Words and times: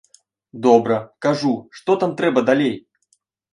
Добра, 0.65 0.97
кажу, 1.27 1.53
што 1.81 1.99
там 2.05 2.17
трэба 2.25 2.47
далей? 2.51 2.77